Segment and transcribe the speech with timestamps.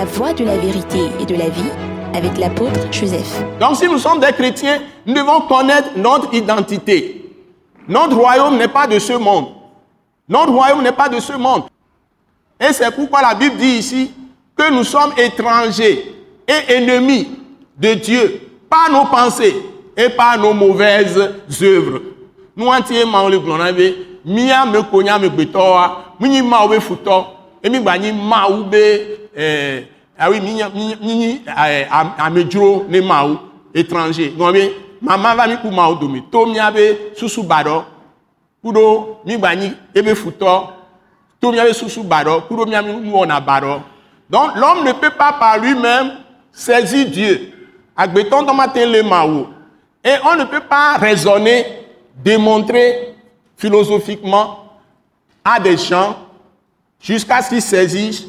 [0.00, 1.70] La voie de la vérité et de la vie
[2.14, 3.44] avec l'apôtre Joseph.
[3.60, 7.30] Donc si nous sommes des chrétiens, nous devons connaître notre identité.
[7.86, 9.48] Notre royaume n'est pas de ce monde.
[10.26, 11.64] Notre royaume n'est pas de ce monde.
[12.58, 14.10] Et c'est pourquoi la Bible dit ici
[14.56, 16.14] que nous sommes étrangers
[16.48, 17.28] et ennemis
[17.76, 18.40] de Dieu
[18.70, 19.54] par nos pensées
[19.98, 21.18] et par nos mauvaises
[21.60, 22.00] œuvres.
[22.56, 23.92] Nous entiers le glonave,
[24.24, 27.26] mia me konya me betoa, mini ma futo,
[27.62, 29.84] et mi bani ma ube eh
[30.18, 30.62] ah oui mini
[31.00, 31.40] mini
[32.18, 33.38] amedro ne ma ou
[33.74, 34.32] étranger.
[34.36, 37.84] Ngombe mama va mi ku ma domi, to mia be susu bado.
[38.62, 40.72] Kudo mi bani ebe futo,
[41.40, 43.82] to mia be susu bado, kudo mi wona bado.
[44.28, 46.12] Donc l'homme ne peut pas par lui-même
[46.52, 47.52] saisir Dieu.
[47.96, 49.48] Agbeton dans matin le maou?
[50.02, 51.66] Et on ne peut pas raisonner,
[52.16, 53.14] démontrer
[53.56, 54.78] philosophiquement
[55.44, 56.16] à des gens
[57.00, 58.28] jusqu'à ce qu'ils saisissent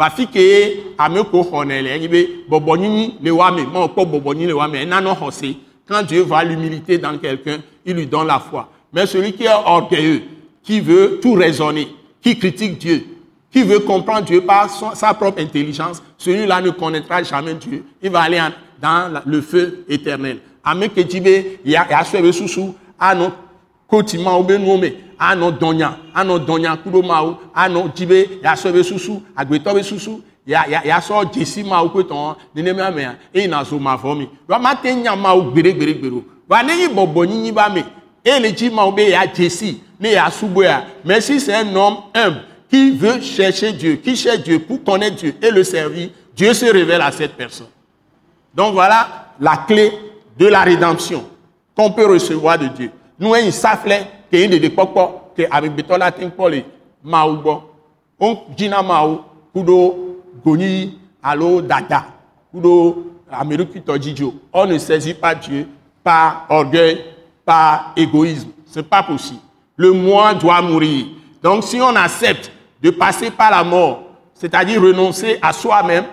[0.00, 0.06] hwe.
[0.06, 4.04] Va fi ke ame ko honele nyi be bobo nyi le wa me, mo po
[4.06, 4.78] bobo nyi le wa me.
[5.86, 8.68] Quand Dieu voit l'humilité dans quelqu'un, il lui donne la foi.
[8.92, 10.22] Mais celui qui est orgueilleux,
[10.62, 11.88] qui veut tout raisonner,
[12.22, 13.04] qui critique Dieu,
[13.50, 17.84] qui veut comprendre Dieu par sa propre intelligence, celui-là ne connaîtra jamais Dieu.
[18.00, 18.40] Il va aller
[18.80, 20.38] dans le feu éternel.
[20.62, 21.20] Amen que Dieu
[21.64, 23.32] il y a il y a sous ano
[23.88, 24.30] kotima
[25.20, 30.22] ano donya kudo mawo ano jibe ya so be susu agbeto be susu.
[30.46, 33.78] Ya ya ya so jesi ma ko ton ni ne ma me e na so
[33.78, 36.88] ma fo mi wa ma te nya ma o gbere gbere gbere wa ne yi
[36.88, 37.84] bobo yinyin ba me
[38.24, 40.84] e le ji ma obe ya jesi ne ya subo ya.
[41.04, 45.16] Mais si c'est un homme humble qui veut chercher Dieu qui cherche Dieu pour connaître
[45.16, 46.08] Dieu et le servir.
[46.34, 47.66] Dieu se révèle à cette personne.
[48.54, 49.92] Donc voilà la clé
[50.38, 51.24] de la rédemption
[51.76, 52.90] qu'on peut recevoir de Dieu.
[53.18, 56.64] Nous, s'afflait que y a des pokpo que avec betola ting pole
[57.02, 57.62] maoubo.
[58.18, 59.20] On jina maou
[59.54, 62.06] kudo goni alo dada
[62.52, 64.34] kudo Amérique tojijo.
[64.52, 65.68] On ne saisit pas Dieu
[66.02, 67.04] par orgueil,
[67.44, 68.50] par égoïsme.
[68.66, 69.40] C'est pas possible.
[69.76, 71.06] Le moi doit mourir.
[71.42, 72.50] Donc si on accepte
[72.82, 74.02] de passer par la mort,
[74.34, 76.04] c'est-à-dire renoncer à soi-même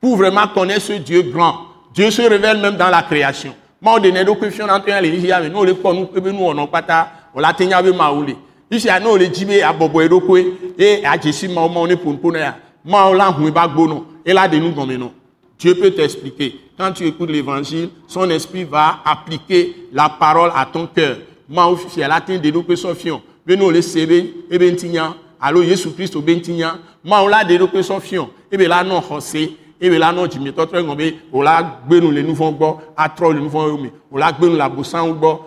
[0.00, 1.54] pour vraiment connaître ce Dieu grand.
[1.92, 3.54] Dieu se révèle même dans la création.
[3.82, 5.92] Ma de ne do que fiona to ya le yi ya me no le ko
[5.94, 8.36] nu ebe nu ono pata o la tenya be ma ule.
[8.70, 11.96] Isi a no le jibe abobo edo ko e a jesi ma o ma ne
[11.96, 12.56] pon pon ya.
[12.84, 15.12] Ma o la hu ba gbono e la de nu gome no.
[15.58, 16.56] Dieu peut t'expliquer.
[16.78, 21.18] Quand tu écoutes l'évangile, son esprit va appliquer la parole à ton cœur.
[21.48, 23.20] Ma o fi la tin de do que so fion.
[23.44, 25.14] Be no le sebe e be ntinya.
[25.40, 26.78] Alo Yesu Christ be ntinya.
[27.04, 28.30] Ma o la de do que so fion.
[28.50, 32.10] E be la no hose ebe la nɔ dzimetɔ trɔ ŋgɔ be o la gbenu
[32.12, 35.46] le nuvɔ gbɔ atrɔ le nuvɔ yewo me o la gbenu le abosanwo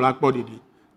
[0.00, 0.16] la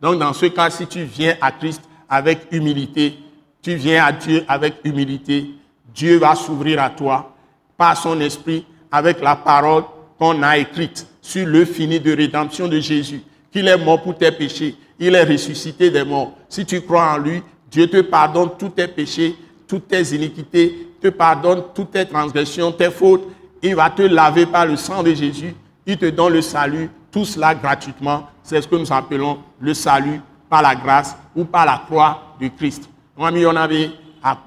[0.01, 3.15] donc dans ce cas si tu viens à Christ avec humilité
[3.61, 5.47] tu viens à Dieu avec humilité
[5.93, 7.35] Dieu va s'ouvrir à toi
[7.77, 9.83] par son esprit avec la parole
[10.17, 13.21] qu'on a écrite sur le fini de rédemption de Jésus
[13.51, 17.17] qu'il est mort pour tes péchés il est ressuscité des morts si tu crois en
[17.17, 17.41] lui
[17.73, 19.35] Dieu te pardonne tous tes péchés,
[19.67, 23.27] toutes tes iniquités, te pardonne toutes tes transgressions, tes fautes.
[23.65, 25.55] Il va te laver par le sang de Jésus.
[25.85, 28.27] Il te donne le salut, tout cela gratuitement.
[28.43, 30.19] C'est ce que nous appelons le salut
[30.49, 32.89] par la grâce ou par la croix de Christ.
[33.15, 33.89] Moi, on avait
[34.21, 34.37] à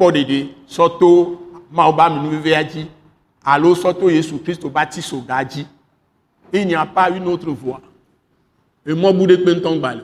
[0.66, 2.86] Soto, Maoba, Minouveadi,
[3.42, 5.66] Allo, Soto, Jésus Christ, baptiste Gadi.
[6.52, 7.80] Il n'y a pas une autre voie.
[8.84, 10.02] Et moi, Boudé Pentong Balo.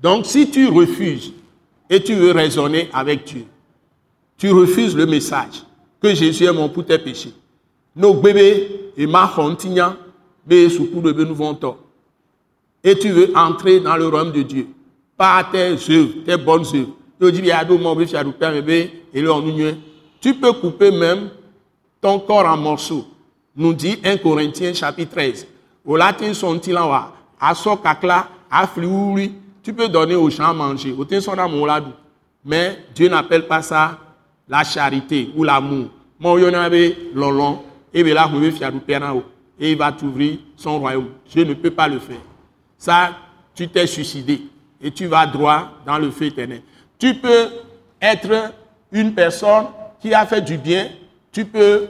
[0.00, 1.32] Donc si tu refuses
[1.88, 3.46] et tu veux raisonner avec Dieu,
[4.36, 5.64] tu refuses le message
[6.02, 7.32] que Jésus est mort pour tes péchés.
[7.94, 9.32] Nos bébés et ma.
[12.84, 14.66] Et tu veux entrer dans le royaume de Dieu
[15.16, 16.88] par tes œuvres, tes bonnes œuvres.
[20.20, 21.30] Tu peux couper même
[22.00, 23.06] ton corps en morceaux.
[23.54, 25.46] Nous dit 1 Corinthiens chapitre 13.
[25.84, 26.32] Au latin,
[29.62, 30.92] tu peux donner aux gens à manger.
[30.98, 31.06] Au
[32.44, 33.98] Mais Dieu n'appelle pas ça
[34.48, 35.88] la charité ou l'amour.
[36.18, 36.74] Mon yonabe
[37.14, 37.60] lolon,
[37.92, 38.10] et vous
[39.60, 41.10] et il va t'ouvrir son royaume.
[41.32, 42.20] Je ne peux pas le faire.
[42.78, 43.10] Ça,
[43.54, 44.42] tu t'es suicidé.
[44.82, 46.62] et tu vas droit dans le feu éternel.
[46.98, 47.48] Tu peux
[48.00, 48.52] être
[48.90, 49.66] une personne
[50.00, 50.88] qui a fait du bien,
[51.30, 51.86] tu peux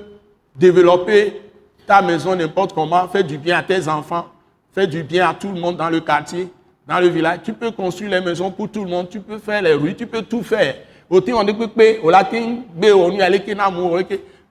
[0.54, 1.40] développer
[1.86, 4.26] ta maison n'importe comment, faire du bien à tes enfants,
[4.74, 6.48] faire du bien à tout le monde dans le quartier,
[6.86, 7.40] dans le village.
[7.44, 10.06] Tu peux construire les maisons pour tout le monde, tu peux faire les rues, tu
[10.06, 10.74] peux tout faire.
[11.10, 11.20] On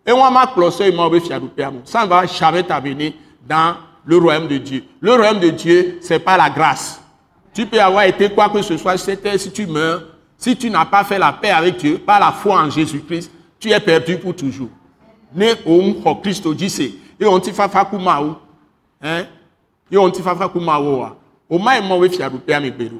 [0.03, 0.53] Et on m'a
[1.85, 3.15] Ça ne va jamais t'amener
[3.47, 3.75] dans
[4.05, 4.83] le royaume de Dieu.
[4.99, 7.01] Le royaume de Dieu, c'est pas la grâce.
[7.53, 10.03] Tu peux avoir été quoi que ce soit, si tu meurs,
[10.37, 13.69] si tu n'as pas fait la paix avec Dieu, par la foi en Jésus-Christ, tu
[13.69, 14.69] es perdu pour toujours.
[15.33, 18.35] Ne om Christ dit et on t'y fa fa kumaou.
[18.99, 19.25] Hein?
[19.91, 21.05] Et on t'y fa fa kumaou.
[21.47, 22.99] Au moins, moi, we fiaru pe ami beru.